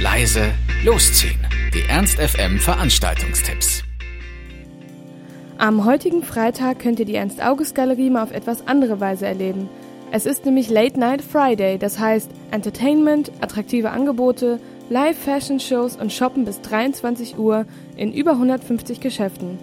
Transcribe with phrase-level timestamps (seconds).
[0.00, 0.52] leise,
[0.84, 1.40] losziehen.
[1.74, 3.82] Die Ernst FM Veranstaltungstipps.
[5.58, 9.68] Am heutigen Freitag könnt ihr die Ernst-August-Galerie mal auf etwas andere Weise erleben.
[10.12, 16.60] Es ist nämlich Late Night Friday, das heißt Entertainment, attraktive Angebote, Live-Fashion-Shows und Shoppen bis
[16.60, 19.58] 23 Uhr in über 150 Geschäften.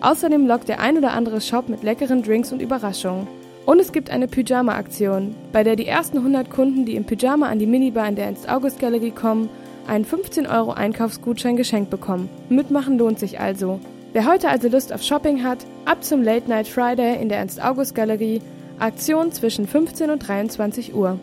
[0.00, 3.26] Außerdem lockt der ein oder andere Shop mit leckeren Drinks und Überraschungen.
[3.66, 7.58] Und es gibt eine Pyjama-Aktion, bei der die ersten 100 Kunden, die im Pyjama an
[7.58, 9.50] die Minibar in der Ernst-August-Galerie kommen,
[9.90, 12.30] einen 15 Euro Einkaufsgutschein geschenkt bekommen.
[12.48, 13.80] Mitmachen lohnt sich also.
[14.12, 18.40] Wer heute also Lust auf Shopping hat, ab zum Late Night Friday in der Ernst-August-Galerie,
[18.78, 21.18] Aktion zwischen 15 und 23 Uhr.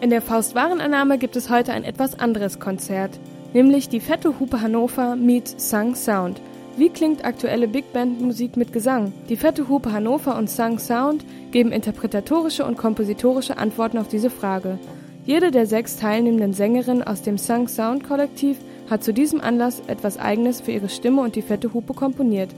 [0.00, 3.18] In der Faust-Warenannahme gibt es heute ein etwas anderes Konzert,
[3.54, 6.40] nämlich die Fette Hupe Hannover meets Sung Sound.
[6.76, 9.12] Wie klingt aktuelle Big Band Musik mit Gesang?
[9.28, 14.78] Die Fette Hupe Hannover und Sung Sound geben interpretatorische und kompositorische Antworten auf diese Frage.
[15.24, 18.56] Jede der sechs teilnehmenden Sängerinnen aus dem Sung Sound Kollektiv
[18.88, 22.50] hat zu diesem Anlass etwas Eigenes für ihre Stimme und die fette Hupe komponiert.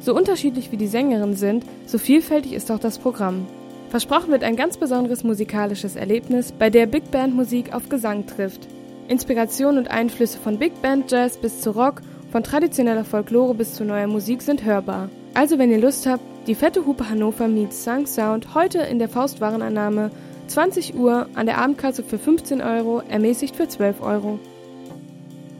[0.00, 3.46] So unterschiedlich wie die Sängerinnen sind, so vielfältig ist auch das Programm.
[3.88, 8.66] Versprochen wird ein ganz besonderes musikalisches Erlebnis, bei der Big Band Musik auf Gesang trifft.
[9.06, 13.84] Inspiration und Einflüsse von Big Band Jazz bis zu Rock, von traditioneller Folklore bis zu
[13.84, 15.08] neuer Musik sind hörbar.
[15.34, 19.08] Also wenn ihr Lust habt, die fette Hupe Hannover meets Sung Sound heute in der
[19.08, 20.10] Faustwarenannahme
[20.52, 24.38] 20 Uhr an der Abendkasse für 15 Euro, ermäßigt für 12 Euro.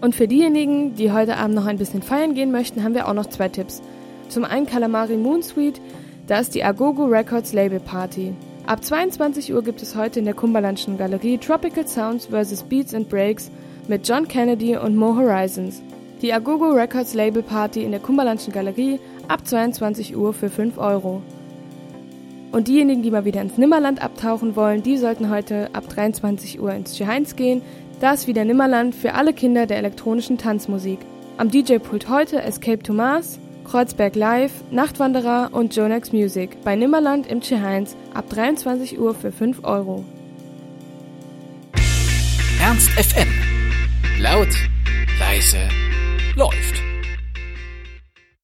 [0.03, 3.15] Und für diejenigen, die heute Abend noch ein bisschen feiern gehen möchten, haben wir auch
[3.15, 3.81] noch zwei Tipps.
[4.29, 5.81] Zum einen Calamari Moon Suite,
[6.27, 8.35] da ist die Agogo Records Label Party.
[8.67, 12.63] Ab 22 Uhr gibt es heute in der Kumberlandschen Galerie Tropical Sounds vs.
[12.65, 13.51] Beats and Breaks
[13.89, 15.81] mit John Kennedy und Mo Horizons.
[16.21, 21.23] Die Agogo Records Label Party in der Kumberlandschen Galerie ab 22 Uhr für 5 Euro.
[22.53, 26.73] Und diejenigen, die mal wieder ins Nimmerland abtauchen wollen, die sollten heute ab 23 Uhr
[26.75, 27.63] ins G-Heinz gehen.
[27.99, 30.99] Da ist wieder Nimmerland für alle Kinder der elektronischen Tanzmusik.
[31.39, 37.41] Am DJ-Pult heute Escape to Mars, Kreuzberg Live, Nachtwanderer und Jonax Music bei Nimmerland im
[37.41, 40.05] G-Heinz ab 23 Uhr für 5 Euro.
[42.61, 43.29] Ernst FM.
[44.21, 44.49] Laut,
[45.19, 45.59] leise,
[46.37, 46.92] läuft.